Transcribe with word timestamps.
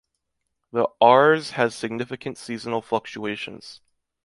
The 0.71 0.87
Arz 0.99 1.51
has 1.51 1.75
significant 1.75 2.39
seasonal 2.39 2.81
fluctuations. 2.81 3.81